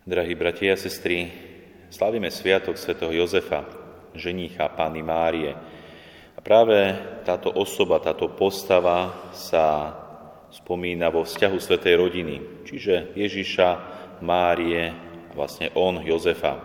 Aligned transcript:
Drahí 0.00 0.32
bratia 0.32 0.72
a 0.72 0.80
sestry, 0.80 1.28
slavíme 1.92 2.32
Sviatok 2.32 2.80
svätého 2.80 3.12
Jozefa, 3.12 3.68
ženícha 4.16 4.64
Pány 4.72 5.04
Márie. 5.04 5.52
A 6.32 6.40
práve 6.40 6.96
táto 7.28 7.52
osoba, 7.52 8.00
táto 8.00 8.32
postava 8.32 9.28
sa 9.36 9.92
spomína 10.48 11.12
vo 11.12 11.28
vzťahu 11.28 11.56
svätej 11.60 12.00
rodiny, 12.00 12.64
čiže 12.64 13.12
Ježiša, 13.12 13.68
Márie 14.24 14.88
a 15.28 15.32
vlastne 15.36 15.68
on, 15.76 16.00
Jozefa. 16.00 16.64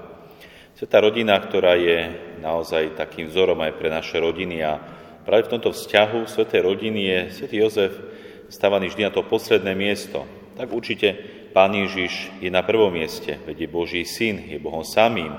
Svetá 0.71 1.03
rodina, 1.03 1.35
ktorá 1.35 1.75
je 1.75 2.15
naozaj 2.39 2.95
takým 2.95 3.27
vzorom 3.27 3.59
aj 3.59 3.75
pre 3.75 3.91
naše 3.91 4.15
rodiny 4.15 4.63
a 4.63 4.79
práve 5.27 5.51
v 5.51 5.59
tomto 5.59 5.75
vzťahu 5.75 6.23
svätej 6.23 6.63
rodiny 6.63 7.01
je 7.03 7.19
svätý 7.35 7.59
Jozef 7.59 7.99
stávaný 8.47 8.95
vždy 8.95 9.03
na 9.03 9.11
to 9.11 9.27
posledné 9.27 9.75
miesto. 9.75 10.23
Tak 10.55 10.71
určite 10.71 11.34
Pán 11.55 11.71
Ježiš 11.71 12.35
je 12.43 12.51
na 12.51 12.67
prvom 12.67 12.91
mieste, 12.91 13.39
veď 13.47 13.63
je 13.63 13.69
Boží 13.71 14.03
syn, 14.03 14.43
je 14.43 14.59
Bohom 14.59 14.83
samým, 14.83 15.31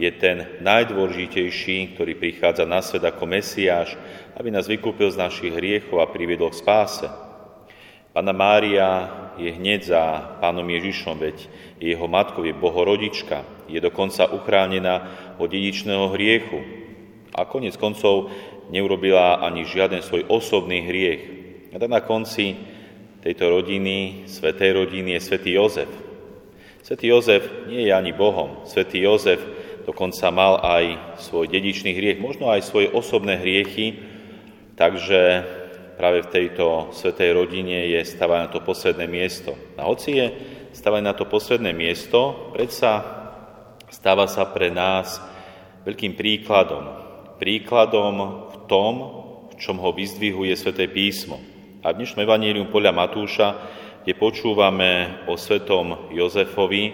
je 0.00 0.08
ten 0.16 0.48
najdôležitejší, 0.64 1.92
ktorý 1.92 2.16
prichádza 2.16 2.64
na 2.64 2.80
svet 2.80 3.04
ako 3.04 3.28
Mesiáš, 3.28 3.92
aby 4.32 4.48
nás 4.48 4.64
vykúpil 4.64 5.12
z 5.12 5.20
našich 5.20 5.52
hriechov 5.52 6.00
a 6.00 6.08
priviedol 6.08 6.56
k 6.56 6.64
spáse. 6.64 7.04
Pána 8.16 8.32
Mária 8.32 9.12
je 9.36 9.52
hneď 9.52 9.92
za 9.92 10.02
pánom 10.40 10.64
Ježišom, 10.64 11.20
veď 11.20 11.36
jeho 11.84 12.08
matkou 12.08 12.48
je 12.48 12.56
bohorodička, 12.56 13.68
je 13.68 13.76
dokonca 13.76 14.24
uchránená 14.24 15.04
od 15.36 15.52
dedičného 15.52 16.16
hriechu. 16.16 16.64
A 17.36 17.44
konec 17.44 17.76
koncov 17.76 18.32
neurobila 18.72 19.44
ani 19.44 19.68
žiaden 19.68 20.00
svoj 20.00 20.24
osobný 20.32 20.88
hriech. 20.88 21.22
A 21.70 21.76
tak 21.76 21.92
na 21.92 22.00
konci 22.00 22.56
tejto 23.22 23.50
rodiny, 23.50 24.28
svetej 24.30 24.84
rodiny 24.84 25.18
je 25.18 25.20
svätý 25.20 25.50
Jozef. 25.58 25.90
Svetý 26.82 27.10
Jozef 27.10 27.68
nie 27.68 27.84
je 27.84 27.92
ani 27.92 28.14
Bohom. 28.14 28.64
Svetý 28.64 29.02
Jozef 29.04 29.42
dokonca 29.84 30.30
mal 30.30 30.60
aj 30.62 30.84
svoj 31.20 31.50
dedičný 31.50 31.92
hriech, 31.92 32.22
možno 32.22 32.48
aj 32.48 32.64
svoje 32.64 32.88
osobné 32.88 33.36
hriechy, 33.40 33.98
takže 34.78 35.44
práve 35.98 36.22
v 36.24 36.32
tejto 36.32 36.94
svetej 36.94 37.34
rodine 37.34 37.90
je 37.90 38.00
stávané 38.06 38.46
na 38.46 38.52
to 38.54 38.62
posledné 38.62 39.10
miesto. 39.10 39.58
A 39.74 39.84
hoci 39.90 40.16
je 40.16 40.26
stávané 40.70 41.10
na 41.10 41.16
to 41.16 41.26
posledné 41.26 41.74
miesto, 41.74 42.54
predsa 42.54 43.02
stáva 43.90 44.30
sa 44.30 44.46
pre 44.46 44.70
nás 44.70 45.18
veľkým 45.82 46.14
príkladom. 46.14 46.84
Príkladom 47.42 48.14
v 48.52 48.56
tom, 48.70 48.92
v 49.50 49.54
čom 49.58 49.76
ho 49.82 49.90
vyzdvihuje 49.90 50.54
Sveté 50.54 50.86
písmo. 50.86 51.57
A 51.78 51.94
v 51.94 52.02
dnešnom 52.02 52.26
evanílium 52.26 52.74
podľa 52.74 52.90
Matúša, 52.90 53.54
kde 54.02 54.18
počúvame 54.18 55.22
o 55.30 55.38
svetom 55.38 56.10
Jozefovi, 56.10 56.90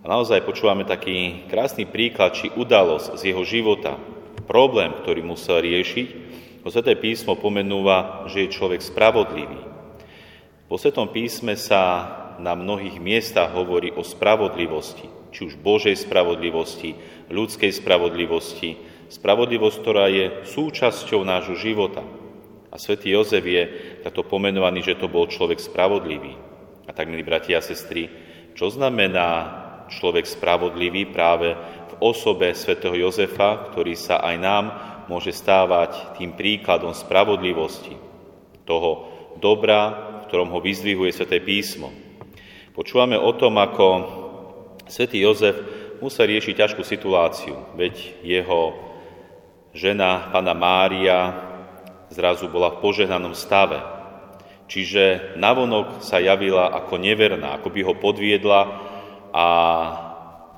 a 0.00 0.12
naozaj 0.12 0.44
počúvame 0.44 0.84
taký 0.84 1.48
krásny 1.48 1.88
príklad 1.88 2.36
či 2.36 2.52
udalosť 2.52 3.16
z 3.16 3.32
jeho 3.32 3.40
života, 3.48 3.96
problém, 4.44 4.92
ktorý 4.92 5.24
musel 5.24 5.64
riešiť, 5.64 6.08
to 6.60 6.68
Sveté 6.68 7.00
písmo 7.00 7.40
pomenúva, 7.40 8.28
že 8.28 8.44
je 8.44 8.52
človek 8.52 8.84
spravodlivý. 8.84 9.64
Po 10.68 10.76
Svetom 10.76 11.08
písme 11.08 11.56
sa 11.56 12.04
na 12.36 12.52
mnohých 12.52 13.00
miestach 13.00 13.56
hovorí 13.56 13.88
o 13.88 14.04
spravodlivosti, 14.04 15.08
či 15.32 15.48
už 15.48 15.56
Božej 15.56 15.96
spravodlivosti, 15.96 16.92
ľudskej 17.32 17.72
spravodlivosti, 17.72 18.76
spravodlivosť, 19.08 19.76
ktorá 19.80 20.12
je 20.12 20.44
súčasťou 20.44 21.24
nášho 21.24 21.56
života. 21.56 22.04
A 22.74 22.76
svätý 22.82 23.14
Jozef 23.14 23.46
je 23.46 23.62
takto 24.02 24.26
pomenovaný, 24.26 24.82
že 24.82 24.98
to 24.98 25.06
bol 25.06 25.30
človek 25.30 25.62
spravodlivý. 25.62 26.34
A 26.84 26.90
tak, 26.90 27.06
milí 27.06 27.22
bratia 27.22 27.62
a 27.62 27.64
sestry, 27.64 28.10
čo 28.58 28.66
znamená 28.66 29.62
človek 29.94 30.26
spravodlivý 30.26 31.14
práve 31.14 31.54
v 31.54 31.94
osobe 32.02 32.50
svätého 32.50 32.98
Jozefa, 32.98 33.70
ktorý 33.70 33.94
sa 33.94 34.18
aj 34.26 34.36
nám 34.42 34.64
môže 35.06 35.30
stávať 35.30 36.18
tým 36.18 36.34
príkladom 36.34 36.90
spravodlivosti, 36.90 37.94
toho 38.66 39.06
dobra, 39.38 40.18
v 40.24 40.26
ktorom 40.26 40.50
ho 40.50 40.58
vyzdvihuje 40.58 41.14
sväté 41.14 41.38
písmo. 41.38 41.94
Počúvame 42.74 43.14
o 43.14 43.30
tom, 43.38 43.54
ako 43.54 43.86
svätý 44.90 45.22
Jozef 45.22 45.54
musel 46.02 46.26
riešiť 46.26 46.58
ťažkú 46.58 46.82
situáciu, 46.82 47.54
veď 47.78 48.18
jeho 48.26 48.74
žena, 49.70 50.34
pána 50.34 50.58
Mária, 50.58 51.18
zrazu 52.14 52.46
bola 52.46 52.70
v 52.70 52.80
požehnanom 52.80 53.34
stave. 53.34 53.82
Čiže 54.70 55.36
navonok 55.36 56.00
sa 56.00 56.22
javila 56.22 56.72
ako 56.72 56.96
neverná, 56.96 57.58
ako 57.58 57.68
by 57.74 57.80
ho 57.84 57.94
podviedla 57.98 58.60
a 59.34 59.46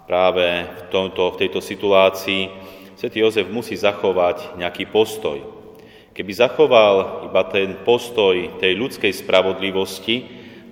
práve 0.07 0.47
v, 0.69 0.83
tomto, 0.93 1.35
v 1.35 1.41
tejto 1.43 1.59
situácii 1.65 2.53
svätý 2.95 3.25
Jozef 3.25 3.49
musí 3.51 3.75
zachovať 3.75 4.61
nejaký 4.61 4.87
postoj. 4.93 5.43
Keby 6.17 6.33
zachoval 6.33 7.29
iba 7.29 7.43
ten 7.51 7.77
postoj 7.85 8.57
tej 8.57 8.73
ľudskej 8.79 9.13
spravodlivosti, 9.13 10.17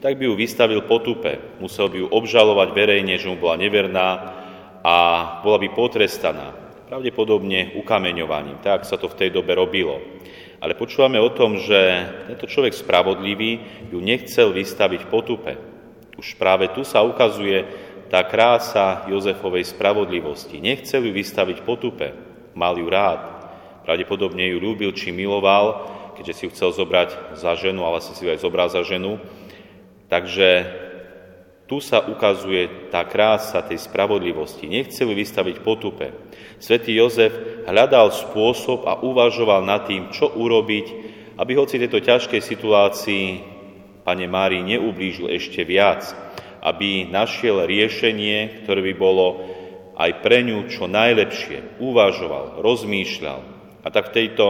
tak 0.01 0.17
by 0.17 0.29
ju 0.29 0.35
vystavil 0.37 0.81
potupe. 0.85 1.61
Musel 1.61 1.93
by 1.93 1.97
ju 2.01 2.07
obžalovať 2.09 2.69
verejne, 2.73 3.17
že 3.21 3.29
mu 3.29 3.37
bola 3.37 3.61
neverná 3.61 4.09
a 4.81 4.97
bola 5.41 5.59
by 5.61 5.69
potrestaná. 5.73 6.53
Pravdepodobne 6.89 7.77
ukameňovaním, 7.77 8.61
tak 8.61 8.89
sa 8.89 9.01
to 9.01 9.09
v 9.09 9.17
tej 9.17 9.31
dobe 9.33 9.57
robilo. 9.57 10.01
Ale 10.65 10.81
počúvame 10.81 11.21
o 11.21 11.29
tom, 11.29 11.61
že 11.61 11.77
tento 12.25 12.49
človek 12.49 12.73
spravodlivý 12.73 13.61
ju 13.93 14.01
nechcel 14.01 14.49
vystaviť 14.49 15.13
potupe. 15.13 15.61
Už 16.17 16.41
práve 16.41 16.73
tu 16.73 16.89
sa 16.89 17.05
ukazuje 17.05 17.69
tá 18.09 18.25
krása 18.25 19.05
Jozefovej 19.13 19.69
spravodlivosti. 19.69 20.65
Nechcel 20.65 21.05
ju 21.05 21.13
vystaviť 21.13 21.69
potupe, 21.69 22.17
mal 22.57 22.81
ju 22.81 22.89
rád. 22.89 23.45
Pravdepodobne 23.85 24.57
ju 24.57 24.57
ľúbil 24.57 24.97
či 24.97 25.13
miloval, 25.13 25.85
keďže 26.17 26.33
si 26.33 26.43
ju 26.49 26.51
chcel 26.57 26.73
zobrať 26.73 27.37
za 27.37 27.53
ženu, 27.61 27.85
ale 27.85 28.01
si 28.01 28.17
ju 28.17 28.33
aj 28.33 28.41
zobral 28.41 28.73
za 28.73 28.81
ženu. 28.89 29.21
Takže 30.09 30.65
tu 31.75 31.83
sa 31.83 32.07
ukazuje 32.07 32.87
tá 32.95 33.03
krása 33.03 33.59
tej 33.67 33.83
spravodlivosti. 33.83 34.71
Nechcel 34.71 35.11
vystaviť 35.11 35.59
potupe. 35.59 36.15
Svetý 36.63 36.95
Jozef 36.95 37.35
hľadal 37.67 38.15
spôsob 38.15 38.87
a 38.87 39.03
uvažoval 39.03 39.67
nad 39.67 39.83
tým, 39.83 40.07
čo 40.15 40.31
urobiť, 40.31 40.87
aby 41.35 41.53
hoci 41.59 41.83
tejto 41.83 41.99
ťažkej 41.99 42.39
situácii 42.39 43.27
Pane 44.07 44.27
Mári 44.31 44.63
neublížil 44.63 45.27
ešte 45.35 45.67
viac, 45.67 46.07
aby 46.63 47.11
našiel 47.11 47.67
riešenie, 47.67 48.63
ktoré 48.63 48.79
by 48.79 48.95
bolo 48.95 49.43
aj 49.99 50.23
pre 50.23 50.47
ňu 50.47 50.71
čo 50.71 50.87
najlepšie. 50.87 51.83
Uvažoval, 51.83 52.63
rozmýšľal. 52.63 53.41
A 53.83 53.91
tak 53.91 54.15
v 54.15 54.23
tejto 54.23 54.47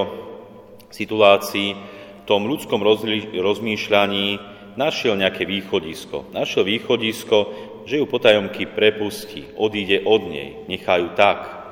situácii, 0.93 1.73
v 2.21 2.25
tom 2.29 2.45
ľudskom 2.45 2.85
rozmýšľaní 3.33 4.54
našiel 4.75 5.19
nejaké 5.19 5.47
východisko. 5.47 6.31
Našiel 6.35 6.67
východisko, 6.67 7.39
že 7.85 8.01
ju 8.01 8.07
potajomky 8.09 8.71
prepustí, 8.71 9.49
odíde 9.55 10.03
od 10.05 10.23
nej, 10.29 10.51
nechá 10.67 10.99
ju 10.99 11.13
tak, 11.13 11.65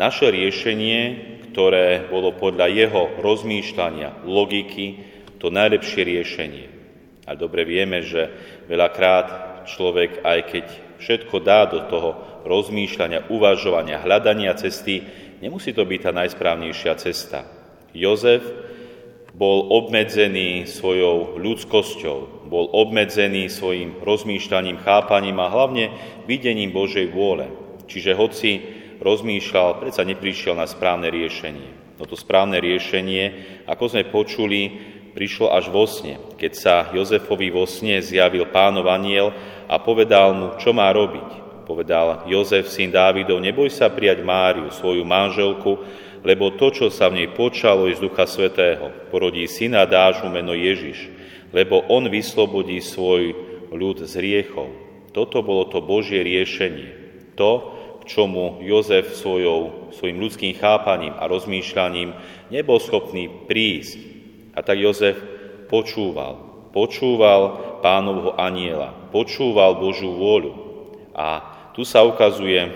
naše 0.00 0.32
riešenie, 0.32 1.00
ktoré 1.52 2.08
bolo 2.08 2.32
podľa 2.32 2.66
jeho 2.72 3.02
rozmýšľania, 3.20 4.24
logiky, 4.24 5.04
to 5.36 5.52
najlepšie 5.52 6.02
riešenie. 6.02 6.66
A 7.28 7.38
dobre 7.38 7.62
vieme, 7.62 8.02
že 8.02 8.30
veľakrát 8.66 9.62
človek, 9.68 10.24
aj 10.26 10.38
keď 10.48 10.66
všetko 10.98 11.36
dá 11.42 11.66
do 11.70 11.86
toho 11.86 12.10
rozmýšľania, 12.46 13.30
uvažovania, 13.30 14.02
hľadania 14.02 14.54
cesty, 14.58 15.02
nemusí 15.38 15.70
to 15.70 15.86
byť 15.86 16.00
tá 16.02 16.10
najsprávnejšia 16.10 16.92
cesta. 16.98 17.46
Jozef 17.94 18.42
bol 19.42 19.66
obmedzený 19.74 20.70
svojou 20.70 21.34
ľudskosťou, 21.34 22.46
bol 22.46 22.70
obmedzený 22.70 23.50
svojim 23.50 23.98
rozmýšľaním, 23.98 24.78
chápaním 24.86 25.42
a 25.42 25.50
hlavne 25.50 25.90
videním 26.30 26.70
Božej 26.70 27.10
vôle. 27.10 27.50
Čiže 27.90 28.14
hoci 28.14 28.62
rozmýšľal, 29.02 29.82
predsa 29.82 30.06
neprišiel 30.06 30.54
na 30.54 30.70
správne 30.70 31.10
riešenie. 31.10 31.98
No 31.98 32.06
to 32.06 32.14
správne 32.14 32.62
riešenie, 32.62 33.34
ako 33.66 33.90
sme 33.90 34.06
počuli, 34.14 34.60
prišlo 35.10 35.50
až 35.50 35.74
vo 35.74 35.90
sne, 35.90 36.22
keď 36.38 36.52
sa 36.54 36.74
Jozefovi 36.94 37.50
vo 37.50 37.66
sne 37.66 37.98
zjavil 37.98 38.46
pánov 38.46 38.86
aniel 38.94 39.34
a 39.66 39.82
povedal 39.82 40.38
mu, 40.38 40.46
čo 40.62 40.70
má 40.70 40.86
robiť. 40.94 41.42
Povedal 41.66 42.30
Jozef, 42.30 42.70
syn 42.70 42.94
Dávidov, 42.94 43.42
neboj 43.42 43.70
sa 43.74 43.90
prijať 43.90 44.22
Máriu, 44.22 44.70
svoju 44.70 45.02
manželku, 45.02 45.82
lebo 46.22 46.54
to, 46.54 46.70
čo 46.70 46.86
sa 46.88 47.10
v 47.10 47.22
nej 47.22 47.28
počalo, 47.34 47.90
je 47.90 47.98
z 47.98 48.04
Ducha 48.06 48.26
Svetého. 48.30 48.94
Porodí 49.10 49.46
syna, 49.50 49.86
dáš 49.90 50.22
mu 50.22 50.30
meno 50.30 50.54
Ježiš, 50.54 51.10
lebo 51.50 51.82
on 51.90 52.06
vyslobodí 52.06 52.78
svoj 52.78 53.34
ľud 53.74 54.06
z 54.06 54.14
riechov. 54.22 54.70
Toto 55.10 55.42
bolo 55.42 55.68
to 55.68 55.82
Božie 55.82 56.22
riešenie. 56.22 57.02
To, 57.36 57.74
k 58.02 58.18
čomu 58.18 58.62
Jozef 58.62 59.14
svojou, 59.14 59.92
svojim 59.94 60.18
ľudským 60.18 60.54
chápaním 60.58 61.14
a 61.18 61.28
rozmýšľaním 61.28 62.14
nebol 62.50 62.78
schopný 62.78 63.28
prísť. 63.46 63.98
A 64.54 64.62
tak 64.62 64.78
Jozef 64.78 65.18
počúval. 65.66 66.50
Počúval 66.72 67.40
pánovho 67.84 68.32
aniela, 68.40 68.96
počúval 69.12 69.76
Božú 69.76 70.16
vôľu. 70.16 70.52
A 71.12 71.44
tu 71.76 71.84
sa 71.84 72.00
ukazuje 72.00 72.72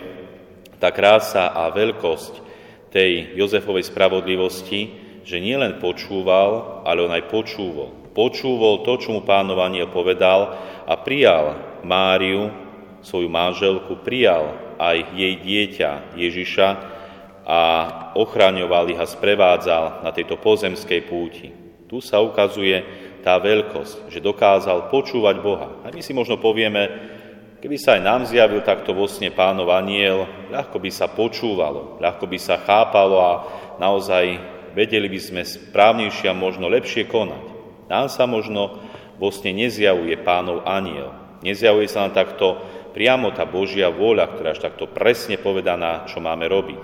tá 0.77 0.93
krása 0.93 1.49
a 1.49 1.73
veľkosť 1.73 2.45
tej 2.91 3.35
Jozefovej 3.35 3.89
spravodlivosti, 3.89 4.81
že 5.27 5.43
nielen 5.43 5.83
počúval, 5.83 6.83
ale 6.87 7.03
on 7.03 7.13
aj 7.13 7.27
počúval. 7.27 7.91
Počúval 8.15 8.87
to, 8.87 8.97
čo 8.97 9.13
mu 9.13 9.21
pánov 9.27 9.61
aniel 9.61 9.91
povedal 9.93 10.57
a 10.87 10.95
prijal 10.97 11.59
Máriu, 11.85 12.49
svoju 13.05 13.29
manželku, 13.29 14.01
prijal 14.03 14.57
aj 14.81 15.15
jej 15.15 15.35
dieťa 15.39 15.91
Ježiša 16.17 16.69
a 17.47 17.61
ochraňoval 18.19 18.91
ich 18.91 18.99
a 18.99 19.07
sprevádzal 19.07 20.03
na 20.03 20.11
tejto 20.11 20.41
pozemskej 20.41 21.07
púti. 21.07 21.53
Tu 21.87 22.03
sa 22.03 22.19
ukazuje 22.19 22.83
tá 23.23 23.39
veľkosť, 23.39 24.11
že 24.11 24.19
dokázal 24.19 24.91
počúvať 24.91 25.37
Boha. 25.39 25.69
A 25.87 25.95
my 25.95 26.03
si 26.03 26.11
možno 26.11 26.39
povieme, 26.43 26.91
keby 27.61 27.77
sa 27.81 27.97
aj 27.97 28.03
nám 28.03 28.23
zjavil 28.29 28.61
takto 28.63 28.93
vo 28.93 29.09
sne 29.09 29.33
pánov 29.33 29.73
aniel, 29.73 30.29
ľahko 30.53 30.77
by 30.81 30.91
sa 30.93 31.09
počúvalo, 31.09 31.99
ľahko 32.01 32.25
by 32.29 32.39
sa 32.41 32.61
chápalo 32.61 33.17
a 33.21 33.33
naozaj 33.81 34.41
vedeli 34.77 35.09
by 35.09 35.21
sme 35.21 35.43
správnejšie 35.43 36.29
a 36.29 36.37
možno 36.37 36.69
lepšie 36.69 37.09
konať. 37.09 37.45
Nám 37.89 38.13
sa 38.13 38.29
možno 38.29 38.83
vo 39.17 39.33
sne 39.33 39.57
nezjavuje 39.57 40.21
pánov 40.21 40.69
aniel. 40.69 41.17
Nezjavuje 41.41 41.89
sa 41.89 42.05
nám 42.05 42.13
takto 42.13 42.61
priamo 42.97 43.33
tá 43.33 43.45
Božia 43.45 43.93
vôľa, 43.93 44.33
ktorá 44.33 44.57
až 44.57 44.65
takto 44.65 44.89
presne 44.89 45.37
povedaná, 45.37 46.09
čo 46.09 46.21
máme 46.21 46.49
robiť. 46.49 46.83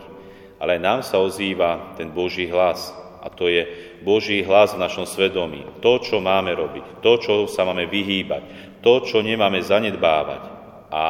Ale 0.60 0.76
nám 0.76 1.00
sa 1.00 1.18
ozýva 1.18 1.96
ten 1.96 2.12
Boží 2.12 2.46
hlas. 2.52 2.92
A 3.22 3.30
to 3.30 3.48
je 3.48 3.64
Boží 4.02 4.42
hlas 4.42 4.74
v 4.74 4.82
našom 4.82 5.06
svedomí. 5.06 5.62
To, 5.80 6.02
čo 6.02 6.18
máme 6.20 6.52
robiť, 6.52 7.00
to, 7.00 7.12
čo 7.22 7.32
sa 7.48 7.64
máme 7.64 7.88
vyhýbať, 7.88 8.42
to, 8.84 8.94
čo 9.08 9.24
nemáme 9.24 9.62
zanedbávať. 9.62 10.51
A 10.92 11.04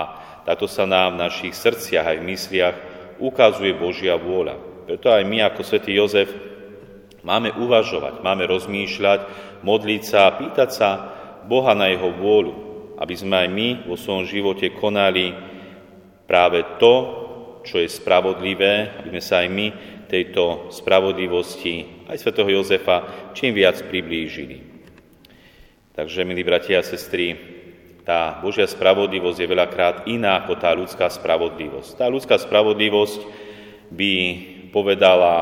táto 0.47 0.71
sa 0.71 0.87
nám 0.87 1.19
v 1.19 1.23
našich 1.27 1.59
srdciach 1.59 2.07
aj 2.07 2.17
v 2.23 2.29
mysliach 2.31 2.77
ukazuje 3.19 3.75
Božia 3.75 4.15
vôľa. 4.15 4.87
Preto 4.87 5.11
aj 5.11 5.27
my 5.27 5.51
ako 5.51 5.61
svätý 5.67 5.99
Jozef 5.99 6.31
máme 7.27 7.51
uvažovať, 7.59 8.23
máme 8.23 8.47
rozmýšľať, 8.47 9.21
modliť 9.67 10.03
sa 10.07 10.31
a 10.31 10.35
pýtať 10.39 10.71
sa 10.71 10.89
Boha 11.47 11.75
na 11.75 11.91
jeho 11.91 12.15
vôľu 12.15 12.73
aby 13.03 13.15
sme 13.19 13.35
aj 13.35 13.49
my 13.51 13.69
vo 13.91 13.99
svojom 13.99 14.31
živote 14.31 14.71
konali 14.79 15.35
práve 16.31 16.63
to, 16.79 16.95
čo 17.67 17.83
je 17.83 17.91
spravodlivé, 17.91 19.03
aby 19.03 19.19
sme 19.19 19.23
sa 19.23 19.43
aj 19.43 19.49
my 19.51 19.67
tejto 20.07 20.71
spravodlivosti 20.71 22.07
aj 22.07 22.23
svätého 22.23 22.47
Jozefa 22.47 23.31
čím 23.35 23.59
viac 23.59 23.83
priblížili. 23.83 24.71
Takže, 25.93 26.25
milí 26.25 26.47
bratia 26.47 26.81
a 26.81 26.87
sestry, 26.87 27.37
tá 28.03 28.43
Božia 28.43 28.67
spravodlivosť 28.67 29.39
je 29.39 29.53
veľakrát 29.53 29.97
iná 30.11 30.43
ako 30.43 30.59
tá 30.59 30.75
ľudská 30.75 31.07
spravodlivosť. 31.07 32.03
Tá 32.03 32.11
ľudská 32.11 32.35
spravodlivosť 32.35 33.21
by 33.95 34.15
povedala 34.75 35.35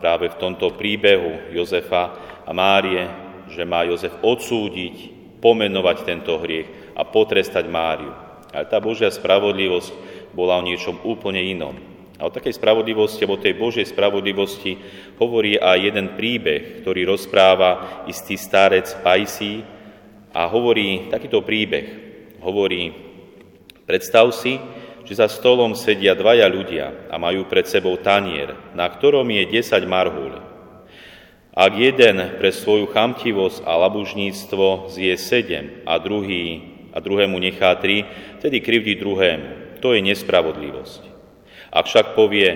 práve 0.00 0.32
v 0.32 0.40
tomto 0.40 0.72
príbehu 0.72 1.52
Jozefa 1.52 2.16
a 2.48 2.50
Márie, 2.56 3.04
že 3.52 3.68
má 3.68 3.84
Jozef 3.84 4.16
odsúdiť, 4.24 5.16
pomenovať 5.38 5.96
tento 6.08 6.34
hriech, 6.40 6.96
a 6.98 7.06
potrestať 7.06 7.70
Máriu. 7.70 8.10
Ale 8.50 8.66
tá 8.66 8.82
Božia 8.82 9.12
spravodlivosť 9.12 9.92
bola 10.34 10.58
o 10.58 10.66
niečom 10.66 10.98
úplne 11.06 11.38
inom. 11.38 11.78
A 12.18 12.26
o 12.26 12.34
takej 12.34 12.58
spravodlivosti, 12.58 13.22
alebo 13.22 13.38
tej 13.38 13.54
Božej 13.54 13.86
spravodlivosti 13.86 14.74
hovorí 15.22 15.54
aj 15.54 15.78
jeden 15.78 16.06
príbeh, 16.18 16.82
ktorý 16.82 17.06
rozpráva 17.06 18.02
istý 18.10 18.34
starec 18.34 18.90
Pajsí 19.06 19.77
a 20.38 20.46
hovorí 20.46 21.10
takýto 21.10 21.42
príbeh. 21.42 22.06
Hovorí, 22.38 22.94
predstav 23.82 24.30
si, 24.30 24.62
že 25.02 25.18
za 25.18 25.26
stolom 25.26 25.74
sedia 25.74 26.14
dvaja 26.14 26.46
ľudia 26.46 27.10
a 27.10 27.18
majú 27.18 27.50
pred 27.50 27.66
sebou 27.66 27.98
tanier, 27.98 28.54
na 28.70 28.86
ktorom 28.86 29.26
je 29.26 29.58
10 29.58 29.82
marhúľ. 29.82 30.38
Ak 31.58 31.74
jeden 31.74 32.38
pre 32.38 32.54
svoju 32.54 32.86
chamtivosť 32.86 33.66
a 33.66 33.74
labužníctvo 33.82 34.94
zje 34.94 35.18
sedem 35.18 35.82
a 35.82 35.98
druhý 35.98 36.78
a 36.94 37.02
druhému 37.02 37.34
nechá 37.42 37.74
tri, 37.74 38.06
tedy 38.38 38.62
krivdí 38.62 38.94
druhému. 38.94 39.82
To 39.82 39.90
je 39.90 40.06
nespravodlivosť. 40.06 41.02
Ak 41.74 41.90
však 41.90 42.14
povie, 42.14 42.54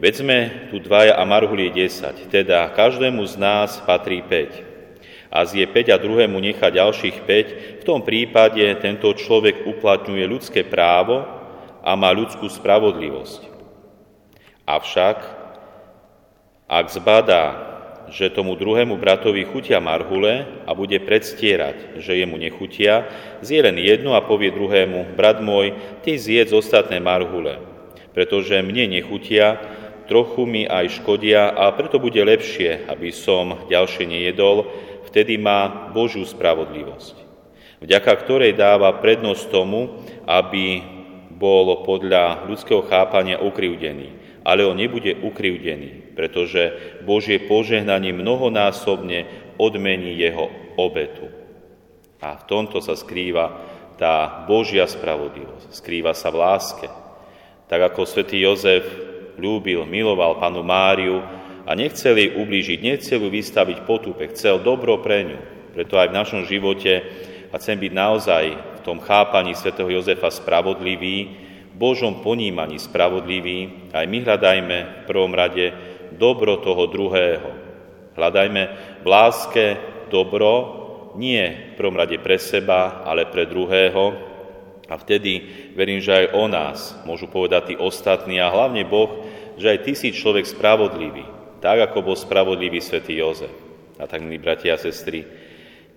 veď 0.00 0.12
sme 0.24 0.38
tu 0.72 0.80
dvaja 0.80 1.20
a 1.20 1.22
marhul 1.28 1.68
je 1.68 1.84
desať, 1.84 2.32
teda 2.32 2.72
každému 2.72 3.20
z 3.28 3.34
nás 3.36 3.76
patrí 3.84 4.24
päť. 4.24 4.69
A 5.30 5.46
zje 5.46 5.62
päť 5.70 5.94
a 5.94 5.96
druhému 6.02 6.42
nechá 6.42 6.74
ďalších 6.74 7.22
päť, 7.22 7.46
v 7.80 7.86
tom 7.86 8.02
prípade 8.02 8.66
tento 8.82 9.14
človek 9.14 9.62
uplatňuje 9.62 10.24
ľudské 10.26 10.66
právo 10.66 11.22
a 11.86 11.94
má 11.94 12.10
ľudskú 12.10 12.50
spravodlivosť. 12.50 13.46
Avšak, 14.66 15.18
ak 16.66 16.86
zbadá 16.90 17.70
že 18.10 18.26
tomu 18.26 18.58
druhému 18.58 18.98
bratovi 18.98 19.46
chutia 19.46 19.78
marhule 19.78 20.42
a 20.66 20.74
bude 20.74 20.98
predstierať, 20.98 22.02
že 22.02 22.18
jemu 22.18 22.42
nechutia, 22.42 23.06
zje 23.38 23.62
len 23.62 23.78
jednu 23.78 24.18
a 24.18 24.20
povie 24.20 24.50
druhému, 24.50 25.14
brat 25.14 25.38
môj, 25.38 25.78
ty 26.02 26.18
zjedz 26.18 26.50
ostatné 26.50 26.98
marhule, 26.98 27.62
pretože 28.10 28.58
mne 28.66 28.90
nechutia, 28.90 29.62
trochu 30.10 30.42
mi 30.42 30.66
aj 30.66 30.98
škodia 30.98 31.54
a 31.54 31.70
preto 31.70 32.02
bude 32.02 32.18
lepšie, 32.18 32.90
aby 32.90 33.14
som 33.14 33.70
ďalšie 33.70 34.10
nejedol, 34.10 34.66
vtedy 35.10 35.36
má 35.36 35.90
Božiu 35.90 36.22
spravodlivosť, 36.22 37.16
vďaka 37.82 38.12
ktorej 38.22 38.54
dáva 38.54 38.94
prednosť 39.02 39.42
tomu, 39.50 40.00
aby 40.24 40.80
bol 41.34 41.82
podľa 41.82 42.46
ľudského 42.46 42.86
chápania 42.86 43.42
ukrivdený 43.42 44.20
ale 44.44 44.64
on 44.64 44.76
nebude 44.76 45.20
ukrivdený, 45.20 46.16
pretože 46.16 46.72
Božie 47.04 47.40
požehnanie 47.44 48.12
mnohonásobne 48.16 49.28
odmení 49.60 50.16
jeho 50.16 50.48
obetu. 50.80 51.28
A 52.20 52.36
v 52.36 52.44
tomto 52.48 52.80
sa 52.80 52.96
skrýva 52.96 53.60
tá 54.00 54.44
Božia 54.48 54.88
spravodlivosť. 54.88 55.72
Skrýva 55.72 56.16
sa 56.16 56.32
v 56.32 56.40
láske. 56.40 56.88
Tak 57.68 57.92
ako 57.92 58.08
svätý 58.08 58.40
Jozef 58.40 58.84
ľúbil, 59.36 59.84
miloval 59.84 60.40
panu 60.40 60.64
Máriu 60.64 61.20
a 61.66 61.70
nechcel 61.76 62.16
jej 62.16 62.30
ublížiť, 62.36 62.80
ju 63.20 63.28
vystaviť 63.28 63.84
potupe, 63.84 64.30
chcel 64.32 64.60
dobro 64.60 65.00
pre 65.00 65.26
ňu. 65.26 65.40
Preto 65.76 65.96
aj 66.00 66.10
v 66.10 66.18
našom 66.18 66.42
živote 66.48 67.04
a 67.50 67.54
chcem 67.58 67.78
byť 67.78 67.92
naozaj 67.94 68.44
v 68.78 68.80
tom 68.82 68.98
chápaní 68.98 69.54
svätého 69.54 69.90
Jozefa 69.90 70.30
spravodlivý, 70.30 71.48
Božom 71.80 72.20
ponímaní 72.20 72.76
spravodlivý, 72.76 73.88
aj 73.96 74.04
my 74.04 74.18
hľadajme 74.20 74.78
v 74.84 75.06
prvom 75.08 75.32
rade 75.32 75.72
dobro 76.12 76.60
toho 76.60 76.84
druhého. 76.92 77.48
Hľadajme 78.12 78.62
v 79.00 79.06
láske 79.08 79.66
dobro, 80.12 80.52
nie 81.16 81.72
v 81.72 81.74
prvom 81.80 81.96
rade 81.96 82.20
pre 82.20 82.36
seba, 82.36 83.00
ale 83.06 83.24
pre 83.32 83.48
druhého. 83.48 84.12
A 84.90 84.98
vtedy 84.98 85.40
verím, 85.72 86.02
že 86.02 86.12
aj 86.12 86.26
o 86.34 86.44
nás 86.50 86.78
môžu 87.06 87.30
povedať 87.30 87.72
tí 87.72 87.74
ostatní 87.78 88.42
a 88.42 88.50
hlavne 88.52 88.84
Boh, 88.84 89.24
že 89.56 89.70
aj 89.70 89.78
ty 89.86 89.92
si 89.96 90.10
človek 90.10 90.44
spravodlivý, 90.44 91.24
tak 91.60 91.92
ako 91.92 92.12
bol 92.12 92.16
spravodlivý 92.16 92.80
svätý 92.80 93.20
Jozef. 93.20 93.52
A 94.00 94.08
tak, 94.08 94.24
milí 94.24 94.40
bratia 94.40 94.74
a 94.74 94.80
sestry, 94.80 95.28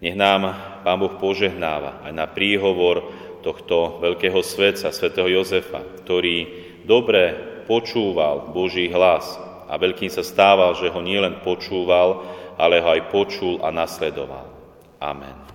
nech 0.03 0.19
nám 0.19 0.51
Pán 0.83 0.99
Boh 0.99 1.15
požehnáva 1.15 2.03
aj 2.03 2.11
na 2.11 2.27
príhovor 2.27 3.07
tohto 3.39 4.03
veľkého 4.03 4.43
svetca, 4.43 4.91
svätého 4.91 5.31
Jozefa, 5.31 5.83
ktorý 6.03 6.47
dobre 6.83 7.35
počúval 7.63 8.51
Boží 8.51 8.91
hlas 8.91 9.39
a 9.71 9.79
veľkým 9.79 10.11
sa 10.11 10.23
stával, 10.23 10.75
že 10.75 10.91
ho 10.91 10.99
nielen 10.99 11.39
počúval, 11.39 12.27
ale 12.59 12.83
ho 12.83 12.89
aj 12.91 13.07
počul 13.11 13.63
a 13.63 13.71
nasledoval. 13.71 14.47
Amen. 14.99 15.52